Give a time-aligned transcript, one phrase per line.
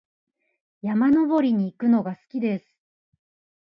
[0.81, 2.65] 山登りに行くのが好きです。